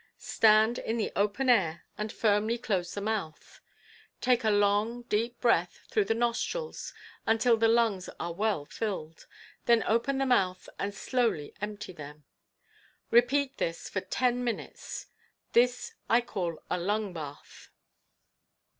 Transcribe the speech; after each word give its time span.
Stand 0.17 0.79
in 0.79 0.97
the 0.97 1.11
open 1.15 1.47
air 1.47 1.83
and 1.95 2.11
firmly 2.11 2.57
close 2.57 2.95
the 2.95 3.01
mouth. 3.01 3.61
Take 4.19 4.43
a 4.43 4.49
long, 4.49 5.03
deep 5.03 5.39
breath 5.39 5.81
through 5.91 6.05
the 6.05 6.15
nostrils 6.15 6.91
until 7.27 7.55
the 7.55 7.67
lungs 7.67 8.09
are 8.19 8.33
well 8.33 8.65
filled, 8.65 9.27
then 9.67 9.83
open 9.83 10.17
the 10.17 10.25
mouth 10.25 10.67
and 10.79 10.95
slowly 10.95 11.53
empty 11.61 11.93
them. 11.93 12.25
Repeat 13.11 13.57
this 13.59 13.89
for 13.89 14.01
ten 14.01 14.43
minutes. 14.43 15.05
This 15.53 15.93
I 16.09 16.21
call 16.21 16.63
a 16.67 16.79
lung 16.79 17.13
bath. 17.13 17.69